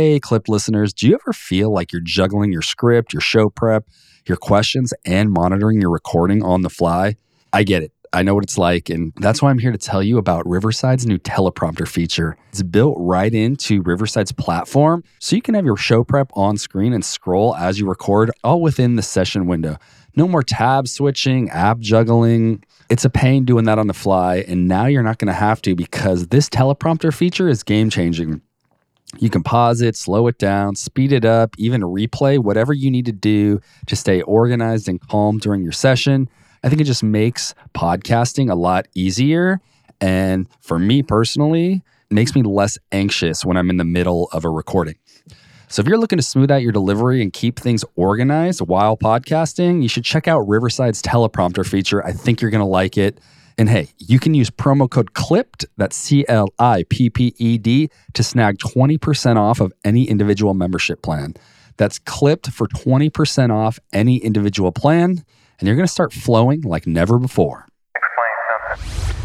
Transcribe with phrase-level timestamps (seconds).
[0.00, 3.86] Hey, clip listeners, do you ever feel like you're juggling your script, your show prep,
[4.26, 7.16] your questions, and monitoring your recording on the fly?
[7.52, 7.92] I get it.
[8.10, 8.88] I know what it's like.
[8.88, 12.38] And that's why I'm here to tell you about Riverside's new teleprompter feature.
[12.48, 16.94] It's built right into Riverside's platform so you can have your show prep on screen
[16.94, 19.76] and scroll as you record, all within the session window.
[20.16, 22.64] No more tab switching, app juggling.
[22.88, 24.46] It's a pain doing that on the fly.
[24.48, 28.40] And now you're not going to have to because this teleprompter feature is game changing.
[29.18, 33.06] You can pause it, slow it down, speed it up, even replay, whatever you need
[33.06, 36.28] to do to stay organized and calm during your session.
[36.62, 39.60] I think it just makes podcasting a lot easier.
[40.00, 44.50] And for me personally, makes me less anxious when I'm in the middle of a
[44.50, 44.96] recording.
[45.68, 49.82] So if you're looking to smooth out your delivery and keep things organized while podcasting,
[49.82, 52.04] you should check out Riverside's teleprompter feature.
[52.04, 53.20] I think you're going to like it.
[53.58, 57.58] And hey, you can use promo code CLIPPED, that's C L I P P E
[57.58, 61.34] D, to snag 20% off of any individual membership plan.
[61.76, 65.24] That's clipped for 20% off any individual plan,
[65.58, 67.66] and you're going to start flowing like never before.
[67.94, 69.19] Explain something.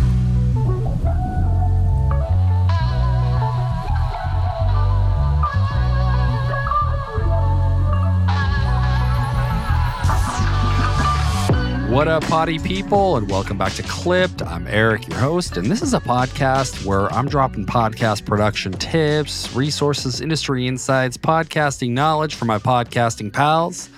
[11.95, 14.41] What up, potty people, and welcome back to Clipped.
[14.41, 19.55] I'm Eric, your host, and this is a podcast where I'm dropping podcast production tips,
[19.55, 23.89] resources, industry insights, podcasting knowledge for my podcasting pals,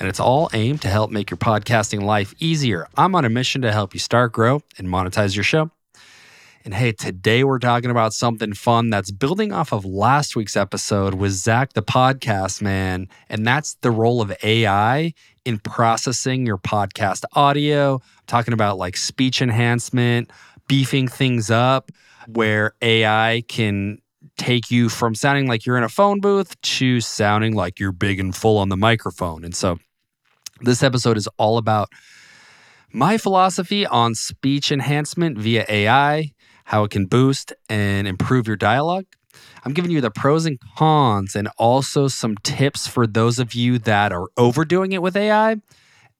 [0.00, 2.88] and it's all aimed to help make your podcasting life easier.
[2.96, 5.70] I'm on a mission to help you start, grow, and monetize your show.
[6.66, 11.14] And hey, today we're talking about something fun that's building off of last week's episode
[11.14, 13.06] with Zach, the podcast man.
[13.28, 19.40] And that's the role of AI in processing your podcast audio, talking about like speech
[19.40, 20.32] enhancement,
[20.66, 21.92] beefing things up,
[22.26, 23.98] where AI can
[24.36, 28.18] take you from sounding like you're in a phone booth to sounding like you're big
[28.18, 29.44] and full on the microphone.
[29.44, 29.78] And so
[30.62, 31.90] this episode is all about
[32.92, 36.32] my philosophy on speech enhancement via AI,
[36.66, 39.06] how it can boost and improve your dialogue.
[39.64, 43.78] I'm giving you the pros and cons and also some tips for those of you
[43.80, 45.56] that are overdoing it with AI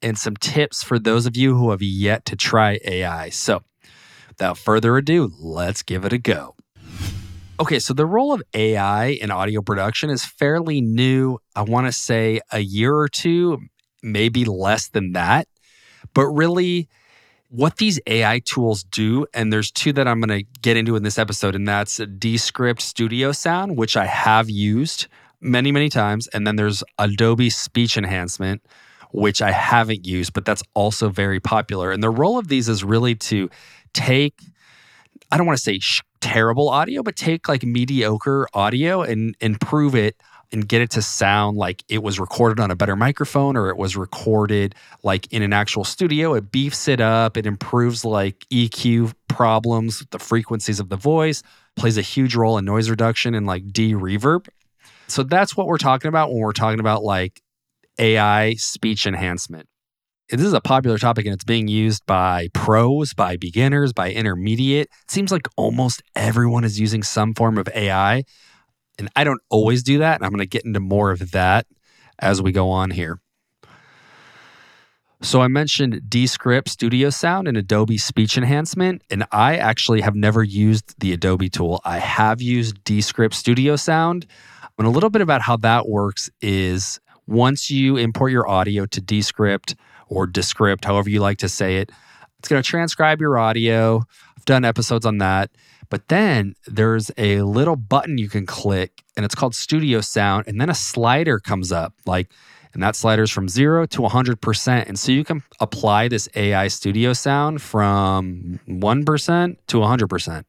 [0.02, 3.30] and some tips for those of you who have yet to try AI.
[3.30, 3.64] So,
[4.28, 6.54] without further ado, let's give it a go.
[7.58, 11.38] Okay, so the role of AI in audio production is fairly new.
[11.56, 13.58] I want to say a year or two,
[14.00, 15.48] maybe less than that.
[16.14, 16.88] But really,
[17.48, 21.02] what these AI tools do, and there's two that I'm going to get into in
[21.02, 25.06] this episode, and that's Descript Studio Sound, which I have used
[25.40, 26.26] many, many times.
[26.28, 28.62] And then there's Adobe Speech Enhancement,
[29.12, 31.92] which I haven't used, but that's also very popular.
[31.92, 33.48] And the role of these is really to
[33.92, 34.40] take,
[35.30, 39.94] I don't want to say sh- terrible audio, but take like mediocre audio and improve
[39.94, 40.16] it
[40.52, 43.76] and get it to sound like it was recorded on a better microphone or it
[43.76, 46.34] was recorded like in an actual studio.
[46.34, 51.42] It beefs it up, it improves like EQ problems, the frequencies of the voice,
[51.76, 54.48] plays a huge role in noise reduction and like de reverb.
[55.08, 57.40] So that's what we're talking about when we're talking about like
[57.98, 59.68] AI speech enhancement.
[60.28, 64.88] This is a popular topic and it's being used by pros, by beginners, by intermediate.
[65.04, 68.24] It seems like almost everyone is using some form of AI.
[68.98, 70.16] And I don't always do that.
[70.16, 71.66] And I'm going to get into more of that
[72.18, 73.20] as we go on here.
[75.22, 80.44] So I mentioned Descript Studio Sound and Adobe Speech Enhancement, and I actually have never
[80.44, 81.80] used the Adobe tool.
[81.84, 84.26] I have used Descript Studio Sound.
[84.78, 89.00] And a little bit about how that works is once you import your audio to
[89.00, 89.74] Descript
[90.08, 91.90] or Descript, however you like to say it,
[92.38, 94.02] it's going to transcribe your audio.
[94.36, 95.50] I've done episodes on that.
[95.88, 100.46] But then there's a little button you can click and it's called Studio Sound.
[100.46, 102.30] And then a slider comes up, like,
[102.74, 104.86] and that slider is from zero to 100%.
[104.86, 110.44] And so you can apply this AI studio sound from 1% to 100%.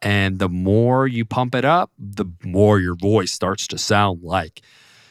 [0.00, 4.62] And the more you pump it up, the more your voice starts to sound like,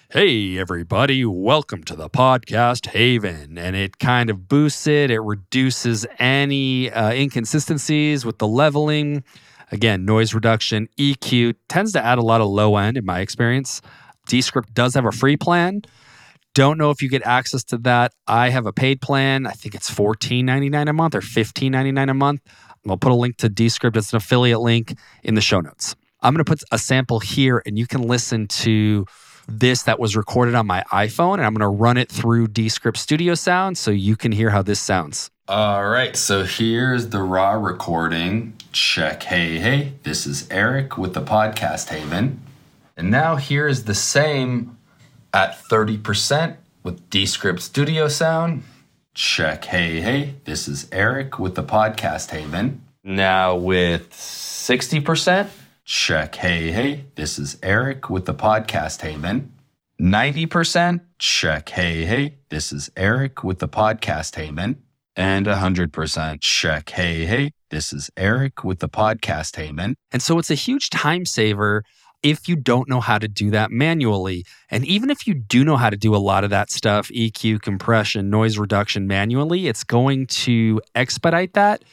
[0.10, 3.58] Hey, everybody, welcome to the podcast Haven.
[3.58, 9.26] And it kind of boosts it, it reduces any uh, inconsistencies with the leveling.
[9.72, 13.81] Again, noise reduction, EQ tends to add a lot of low end in my experience.
[14.28, 15.81] Descript does have a free plan.
[16.54, 18.14] Don't know if you get access to that.
[18.28, 19.46] I have a paid plan.
[19.46, 22.42] I think it's $14.99 a month or $15.99 a month.
[22.90, 23.98] I'll put a link to Descript.
[23.98, 25.96] It's an affiliate link in the show notes.
[26.22, 29.06] I'm going to put a sample here and you can listen to
[29.48, 32.98] this that was recorded on my iPhone and I'm going to run it through Descript
[32.98, 35.30] Studio Sound so you can hear how this sounds.
[35.48, 38.56] All right, so here's the raw recording.
[38.80, 39.24] Check.
[39.24, 42.42] Hey, hey, this is Eric with the podcast Haven.
[42.96, 44.78] And now here's the same
[45.34, 48.62] at 30% with Descript Studio Sound.
[49.16, 49.66] Check.
[49.66, 52.84] Hey, hey, this is Eric with the Podcast Haven.
[53.04, 55.50] Now with 60%.
[55.84, 56.36] Check.
[56.36, 59.54] Hey, hey, this is Eric with the Podcast Haven.
[60.00, 61.02] 90%.
[61.18, 61.70] Check.
[61.70, 64.84] Hey, hey, this is Eric with the Podcast Haven.
[65.18, 66.92] And 100% check.
[66.92, 69.96] Hey, hey, this is Eric with the Podcast Haven.
[70.12, 71.84] And so it's a huge time saver
[72.22, 74.46] if you don't know how to do that manually.
[74.69, 77.64] And even if you do know how to do a lot of that stuff, EQ,
[77.64, 81.84] compression, noise reduction manually, it's going to expedite that.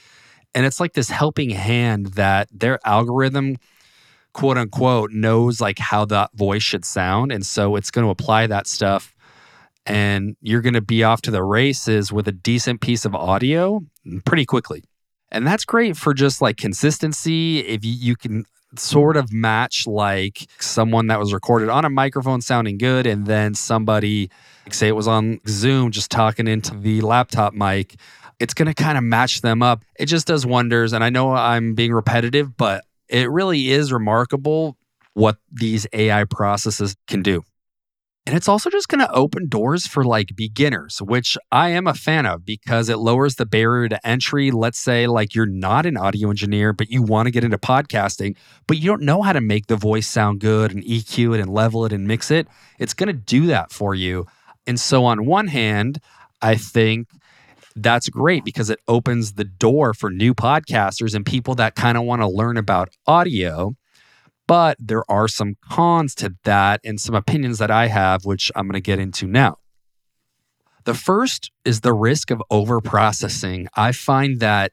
[0.55, 3.57] And it's like this helping hand that their algorithm,
[4.35, 7.33] quote unquote, knows like how that voice should sound.
[7.33, 9.14] And so it's going to apply that stuff.
[9.87, 13.83] And you're going to be off to the races with a decent piece of audio
[14.25, 14.85] pretty quickly.
[15.31, 17.59] And that's great for just like consistency.
[17.59, 18.45] If you, you can
[18.79, 23.55] sort of match like someone that was recorded on a microphone sounding good and then
[23.55, 24.31] somebody
[24.71, 27.97] say it was on Zoom just talking into the laptop mic
[28.41, 31.33] it's going to kind of match them up it just does wonders and I know
[31.33, 34.77] I'm being repetitive but it really is remarkable
[35.13, 37.45] what these AI processes can do
[38.27, 41.93] and it's also just going to open doors for like beginners, which I am a
[41.93, 44.51] fan of because it lowers the barrier to entry.
[44.51, 48.37] Let's say like you're not an audio engineer, but you want to get into podcasting,
[48.67, 51.53] but you don't know how to make the voice sound good and EQ it and
[51.53, 52.49] level it and mix it.
[52.79, 54.27] It's going to do that for you.
[54.67, 56.01] And so, on one hand,
[56.41, 57.09] I think
[57.77, 62.05] that's great because it opens the door for new podcasters and people that kind of
[62.05, 63.75] want to learn about audio.
[64.47, 68.67] But there are some cons to that and some opinions that I have, which I'm
[68.67, 69.59] going to get into now.
[70.85, 73.69] The first is the risk of overprocessing.
[73.75, 74.73] I find that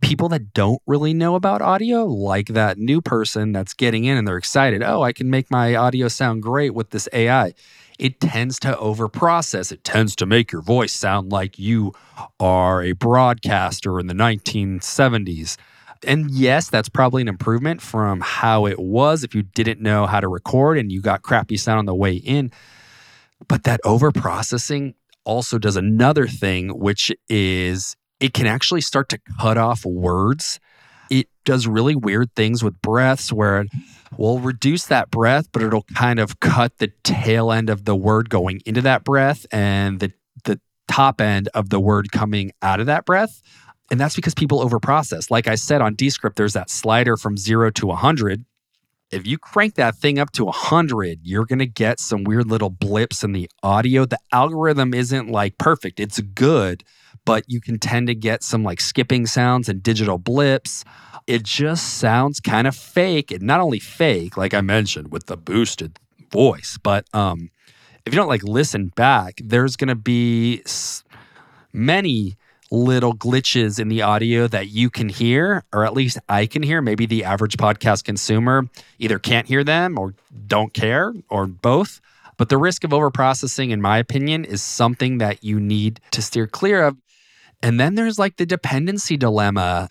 [0.00, 4.28] people that don't really know about audio, like that new person that's getting in and
[4.28, 7.54] they're excited, oh, I can make my audio sound great with this AI.
[7.98, 9.72] It tends to overprocess.
[9.72, 11.94] It tends to make your voice sound like you
[12.38, 15.56] are a broadcaster in the 1970s.
[16.04, 20.20] And yes, that's probably an improvement from how it was if you didn't know how
[20.20, 22.50] to record and you got crappy sound on the way in.
[23.48, 24.94] But that over processing
[25.24, 30.58] also does another thing, which is it can actually start to cut off words.
[31.10, 33.68] It does really weird things with breaths where it
[34.16, 38.30] will reduce that breath, but it'll kind of cut the tail end of the word
[38.30, 40.12] going into that breath and the,
[40.44, 43.42] the top end of the word coming out of that breath.
[43.90, 45.30] And that's because people overprocess.
[45.30, 48.44] Like I said on Descript, there's that slider from zero to 100.
[49.12, 52.70] If you crank that thing up to 100, you're going to get some weird little
[52.70, 54.04] blips in the audio.
[54.04, 56.82] The algorithm isn't like perfect, it's good,
[57.24, 60.84] but you can tend to get some like skipping sounds and digital blips.
[61.28, 63.30] It just sounds kind of fake.
[63.30, 66.00] And not only fake, like I mentioned with the boosted
[66.32, 67.50] voice, but um,
[68.04, 70.62] if you don't like listen back, there's going to be
[71.72, 72.36] many
[72.70, 76.82] little glitches in the audio that you can hear, or at least I can hear.
[76.82, 78.68] Maybe the average podcast consumer
[78.98, 80.14] either can't hear them or
[80.46, 82.00] don't care, or both.
[82.36, 86.46] But the risk of overprocessing, in my opinion, is something that you need to steer
[86.46, 86.96] clear of.
[87.62, 89.88] And then there's like the dependency dilemma.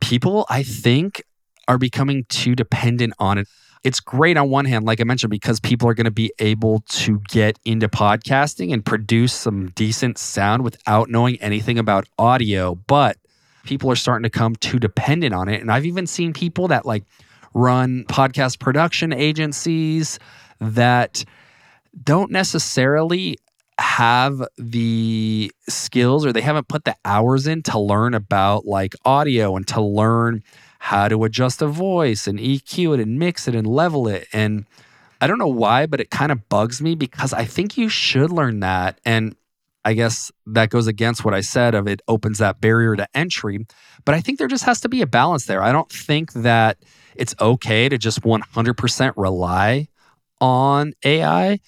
[0.00, 1.22] People, I think,
[1.66, 3.48] are becoming too dependent on it
[3.84, 6.80] it's great on one hand, like I mentioned, because people are going to be able
[6.88, 12.76] to get into podcasting and produce some decent sound without knowing anything about audio.
[12.76, 13.16] But
[13.64, 15.60] people are starting to come too dependent on it.
[15.60, 17.04] And I've even seen people that like
[17.54, 20.18] run podcast production agencies
[20.60, 21.24] that
[22.04, 23.38] don't necessarily
[23.78, 29.56] have the skills or they haven't put the hours in to learn about like audio
[29.56, 30.42] and to learn
[30.82, 34.26] how to adjust a voice and EQ it and mix it and level it.
[34.32, 34.66] And
[35.20, 38.32] I don't know why, but it kind of bugs me because I think you should
[38.32, 39.00] learn that.
[39.04, 39.36] And
[39.84, 43.64] I guess that goes against what I said of it opens that barrier to entry.
[44.04, 45.62] But I think there just has to be a balance there.
[45.62, 46.78] I don't think that
[47.14, 49.86] it's okay to just 100% rely
[50.40, 51.60] on AI.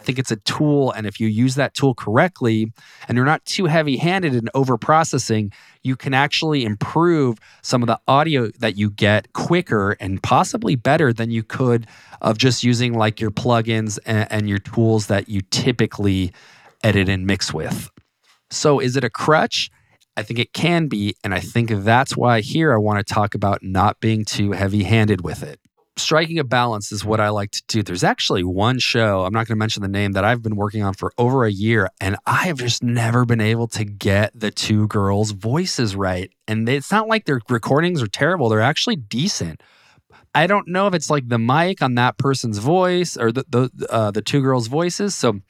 [0.00, 0.92] I think it's a tool.
[0.92, 2.72] And if you use that tool correctly
[3.06, 5.52] and you're not too heavy handed in over processing,
[5.82, 11.12] you can actually improve some of the audio that you get quicker and possibly better
[11.12, 11.86] than you could
[12.22, 16.32] of just using like your plugins and, and your tools that you typically
[16.82, 17.90] edit and mix with.
[18.50, 19.70] So, is it a crutch?
[20.16, 21.14] I think it can be.
[21.22, 24.82] And I think that's why here I want to talk about not being too heavy
[24.82, 25.60] handed with it
[25.96, 27.82] striking a balance is what I like to do.
[27.82, 30.82] There's actually one show, I'm not going to mention the name, that I've been working
[30.82, 34.50] on for over a year, and I have just never been able to get the
[34.50, 36.30] two girls' voices right.
[36.48, 39.62] And it's not like their recordings are terrible, they're actually decent.
[40.34, 43.86] I don't know if it's like the mic on that person's voice or the the
[43.90, 45.14] uh, the two girls' voices.
[45.14, 45.40] So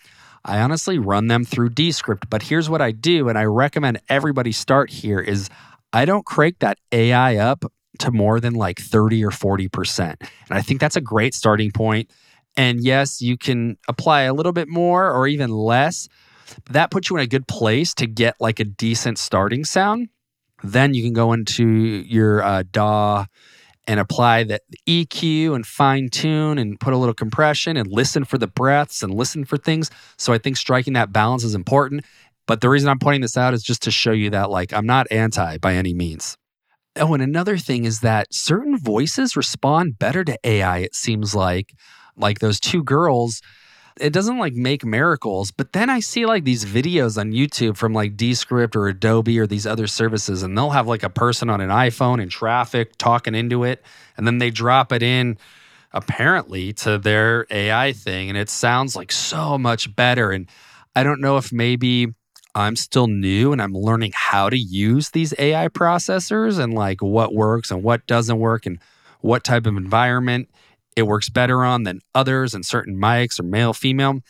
[0.44, 2.30] I honestly run them through Descript.
[2.30, 5.50] But here's what I do, and I recommend everybody start here: is
[5.92, 10.00] I don't crank that AI up to more than like 30 or 40%.
[10.20, 12.10] And I think that's a great starting point.
[12.56, 16.08] And yes, you can apply a little bit more or even less.
[16.70, 20.08] That puts you in a good place to get like a decent starting sound.
[20.62, 23.26] Then you can go into your uh, DAW
[23.86, 28.36] and apply the EQ and fine tune and put a little compression and listen for
[28.36, 29.90] the breaths and listen for things.
[30.16, 32.04] So I think striking that balance is important.
[32.46, 34.86] But the reason I'm pointing this out is just to show you that, like, I'm
[34.86, 36.36] not anti by any means.
[36.96, 41.74] Oh, and another thing is that certain voices respond better to AI, it seems like.
[42.16, 43.40] Like those two girls,
[44.00, 47.92] it doesn't like make miracles, but then I see like these videos on YouTube from
[47.92, 51.60] like Descript or Adobe or these other services, and they'll have like a person on
[51.60, 53.84] an iPhone in traffic talking into it,
[54.16, 55.38] and then they drop it in
[55.92, 60.30] apparently to their AI thing, and it sounds like so much better.
[60.32, 60.48] And
[60.96, 62.14] I don't know if maybe
[62.54, 67.34] I'm still new and I'm learning how to use these AI processors and like what
[67.34, 68.78] works and what doesn't work and
[69.20, 70.48] what type of environment
[70.96, 74.20] it works better on than others and certain mics or male, female.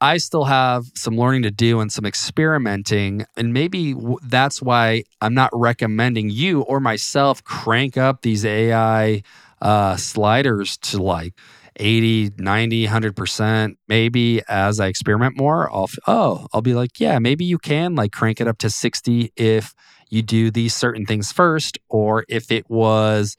[0.00, 3.24] I still have some learning to do and some experimenting.
[3.36, 9.22] And maybe that's why I'm not recommending you or myself crank up these AI
[9.62, 11.34] uh, sliders to like
[11.76, 13.76] 80, 90, 100%.
[13.88, 18.12] Maybe as I experiment more, I'll, oh, I'll be like, yeah, maybe you can like
[18.12, 19.74] crank it up to 60 if
[20.08, 23.36] you do these certain things first, or if it was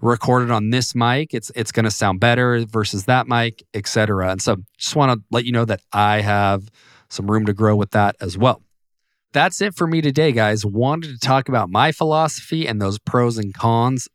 [0.00, 4.30] recorded on this mic, it's it's going to sound better versus that mic, etc.
[4.30, 6.70] And so just want to let you know that I have
[7.08, 8.62] some room to grow with that as well.
[9.32, 10.64] That's it for me today, guys.
[10.64, 14.08] Wanted to talk about my philosophy and those pros and cons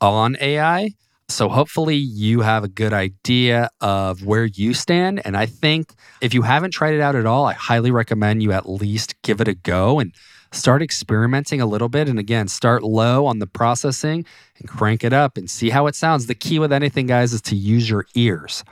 [0.00, 0.90] on AI.
[1.28, 5.22] So hopefully you have a good idea of where you stand.
[5.24, 8.52] And I think if you haven't tried it out at all, I highly recommend you
[8.52, 10.12] at least give it a go and
[10.52, 12.08] start experimenting a little bit.
[12.08, 14.24] And again, start low on the processing
[14.58, 16.26] and crank it up and see how it sounds.
[16.26, 18.62] The key with anything, guys, is to use your ears.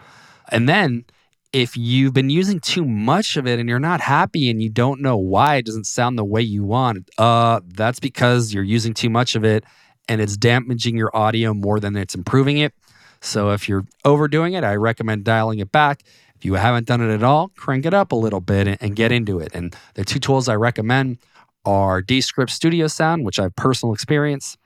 [0.50, 1.06] And then
[1.52, 5.00] if you've been using too much of it and you're not happy and you don't
[5.00, 9.10] know why it doesn't sound the way you want, uh, that's because you're using too
[9.10, 9.64] much of it
[10.08, 12.72] and it's damaging your audio more than it's improving it.
[13.20, 16.02] So if you're overdoing it, I recommend dialing it back.
[16.36, 19.12] If you haven't done it at all, crank it up a little bit and, get
[19.12, 19.54] into it.
[19.54, 21.18] And the two tools I recommend
[21.64, 24.56] are Descript Studio Sound, which I have personal experience,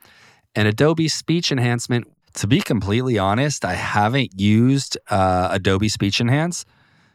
[0.55, 2.11] and Adobe Speech Enhancement.
[2.33, 6.65] To be completely honest, I haven't used uh, Adobe Speech Enhance.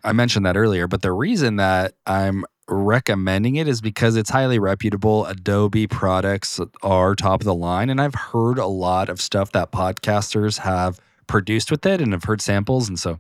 [0.05, 4.59] I mentioned that earlier, but the reason that I'm recommending it is because it's highly
[4.59, 5.27] reputable.
[5.27, 7.91] Adobe products are top of the line.
[7.91, 12.25] And I've heard a lot of stuff that podcasters have produced with it and I've
[12.25, 12.89] heard samples.
[12.89, 13.19] And so,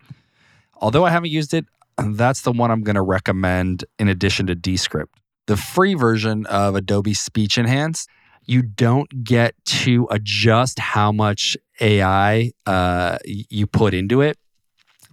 [0.76, 1.66] although I haven't used it,
[1.98, 5.14] that's the one I'm going to recommend in addition to Descript.
[5.46, 8.06] The free version of Adobe Speech Enhance,
[8.44, 14.38] you don't get to adjust how much AI uh, you put into it.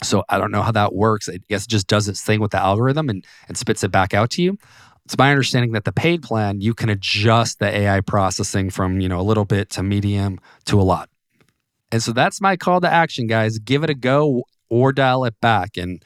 [0.04, 1.30] So I don't know how that works.
[1.30, 4.14] I guess it just does its thing with the algorithm and, and spits it back
[4.14, 4.58] out to you.
[5.06, 9.10] It's my understanding that the paid plan, you can adjust the AI processing from, you
[9.10, 11.10] know, a little bit to medium to a lot.
[11.92, 13.58] And so that's my call to action, guys.
[13.58, 15.78] Give it a go or dial it back.
[15.78, 16.04] And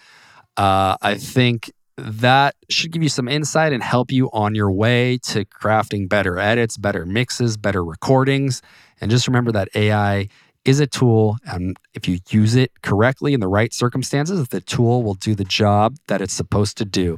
[0.56, 5.20] uh, I think that should give you some insight and help you on your way
[5.24, 8.62] to crafting better edits, better mixes, better recordings.
[9.02, 10.30] And just remember that AI
[10.66, 11.38] is a tool.
[11.46, 15.44] And if you use it correctly in the right circumstances, the tool will do the
[15.44, 17.18] job that it's supposed to do.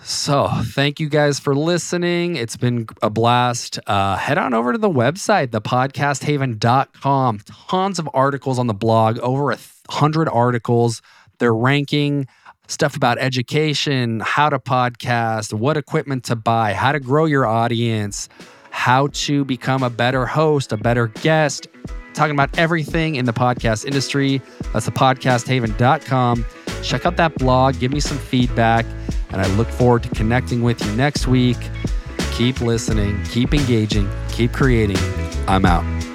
[0.00, 2.36] So, thank you guys for listening.
[2.36, 3.80] It's been a blast.
[3.84, 7.40] Uh, head on over to the website, thepodcasthaven.com.
[7.68, 9.58] Tons of articles on the blog, over a
[9.90, 11.02] hundred articles.
[11.38, 12.28] They're ranking
[12.68, 18.28] stuff about education, how to podcast, what equipment to buy, how to grow your audience,
[18.70, 21.66] how to become a better host, a better guest,
[22.18, 24.42] talking about everything in the podcast industry.
[24.72, 26.44] That's thepodcasthaven.com.
[26.82, 28.84] Check out that blog, give me some feedback,
[29.30, 31.58] and I look forward to connecting with you next week.
[32.32, 34.98] Keep listening, keep engaging, keep creating.
[35.46, 36.07] I'm out.